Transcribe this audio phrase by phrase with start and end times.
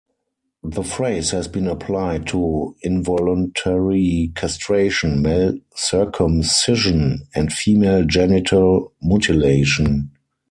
[0.63, 10.09] The phrase has been applied to involuntary castration, male circumcision, and female genital mutilation.